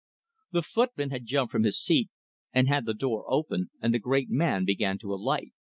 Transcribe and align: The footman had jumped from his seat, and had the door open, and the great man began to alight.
The 0.51 0.63
footman 0.63 1.11
had 1.11 1.27
jumped 1.27 1.51
from 1.51 1.61
his 1.61 1.79
seat, 1.79 2.09
and 2.51 2.67
had 2.67 2.87
the 2.87 2.95
door 2.95 3.23
open, 3.31 3.69
and 3.79 3.93
the 3.93 3.99
great 3.99 4.31
man 4.31 4.65
began 4.65 4.97
to 4.97 5.13
alight. 5.13 5.51